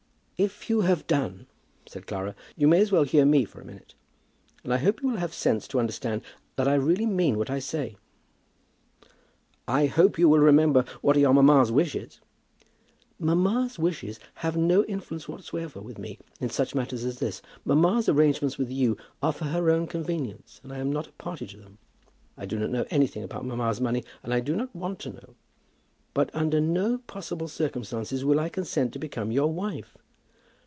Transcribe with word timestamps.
"If 0.43 0.71
you 0.71 0.81
have 0.81 1.05
done," 1.05 1.45
said 1.85 2.07
Clara, 2.07 2.33
"you 2.57 2.67
may 2.67 2.81
as 2.81 2.91
well 2.91 3.03
hear 3.03 3.25
me 3.25 3.45
for 3.45 3.61
a 3.61 3.63
minute. 3.63 3.93
And 4.63 4.73
I 4.73 4.77
hope 4.77 4.99
you 5.03 5.07
will 5.09 5.17
have 5.17 5.35
sense 5.35 5.67
to 5.67 5.79
understand 5.79 6.23
that 6.55 6.67
I 6.67 6.73
really 6.73 7.05
mean 7.05 7.37
what 7.37 7.51
I 7.51 7.59
say." 7.59 7.95
"I 9.67 9.85
hope 9.85 10.17
you 10.17 10.27
will 10.27 10.39
remember 10.39 10.83
what 11.01 11.15
are 11.15 11.19
your 11.19 11.35
mamma's 11.35 11.71
wishes." 11.71 12.21
"Mamma's 13.19 13.77
wishes 13.77 14.19
have 14.37 14.57
no 14.57 14.83
influence 14.85 15.29
whatsoever 15.29 15.79
with 15.79 15.99
me 15.99 16.17
in 16.39 16.49
such 16.49 16.73
matters 16.73 17.05
as 17.05 17.19
this. 17.19 17.43
Mamma's 17.63 18.09
arrangements 18.09 18.57
with 18.57 18.71
you 18.71 18.97
are 19.21 19.33
for 19.33 19.45
her 19.45 19.69
own 19.69 19.85
convenience, 19.85 20.59
and 20.63 20.73
I 20.73 20.79
am 20.79 20.91
not 20.91 21.05
a 21.05 21.11
party 21.11 21.45
to 21.45 21.57
them. 21.57 21.77
I 22.35 22.47
do 22.47 22.57
not 22.57 22.71
know 22.71 22.87
anything 22.89 23.21
about 23.21 23.45
mamma's 23.45 23.79
money, 23.79 24.03
and 24.23 24.33
I 24.33 24.39
do 24.39 24.55
not 24.55 24.75
want 24.75 24.97
to 25.01 25.11
know. 25.13 25.35
But 26.15 26.33
under 26.33 26.59
no 26.59 26.97
possible 26.97 27.47
circumstances 27.47 28.25
will 28.25 28.39
I 28.39 28.49
consent 28.49 28.91
to 28.93 28.97
become 28.97 29.31
your 29.31 29.53
wife. 29.53 29.95